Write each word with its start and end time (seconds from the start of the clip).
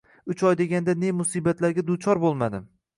Uch 0.33 0.39
oy 0.51 0.57
davomida 0.61 0.97
ne 1.03 1.13
musibatlarga 1.21 1.87
duchor 1.95 2.25
bo`lmadim 2.29 2.71